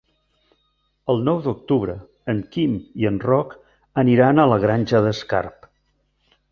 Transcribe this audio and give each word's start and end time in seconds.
El 1.13 1.21
nou 1.27 1.41
d'octubre 1.47 1.95
en 2.33 2.41
Quim 2.55 2.73
i 3.03 3.07
en 3.13 3.21
Roc 3.27 3.55
aniran 4.05 4.45
a 4.45 4.49
la 4.55 4.63
Granja 4.67 5.05
d'Escarp. 5.09 5.73